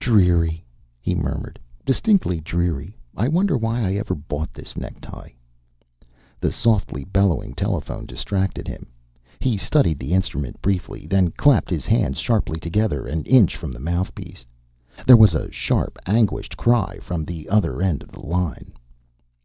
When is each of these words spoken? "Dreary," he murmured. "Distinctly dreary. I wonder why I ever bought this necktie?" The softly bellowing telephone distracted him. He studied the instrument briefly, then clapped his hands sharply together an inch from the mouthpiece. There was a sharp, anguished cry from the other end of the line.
"Dreary," 0.00 0.64
he 1.00 1.14
murmured. 1.14 1.56
"Distinctly 1.86 2.40
dreary. 2.40 2.98
I 3.16 3.28
wonder 3.28 3.56
why 3.56 3.80
I 3.86 3.94
ever 3.94 4.16
bought 4.16 4.52
this 4.52 4.76
necktie?" 4.76 5.28
The 6.40 6.50
softly 6.50 7.04
bellowing 7.04 7.54
telephone 7.54 8.04
distracted 8.04 8.66
him. 8.66 8.88
He 9.38 9.56
studied 9.56 10.00
the 10.00 10.14
instrument 10.14 10.60
briefly, 10.60 11.06
then 11.06 11.30
clapped 11.30 11.70
his 11.70 11.86
hands 11.86 12.18
sharply 12.18 12.58
together 12.58 13.06
an 13.06 13.22
inch 13.22 13.54
from 13.56 13.70
the 13.70 13.78
mouthpiece. 13.78 14.44
There 15.06 15.16
was 15.16 15.34
a 15.36 15.48
sharp, 15.52 15.96
anguished 16.06 16.56
cry 16.56 16.98
from 17.00 17.24
the 17.24 17.48
other 17.48 17.80
end 17.80 18.02
of 18.02 18.10
the 18.10 18.26
line. 18.26 18.72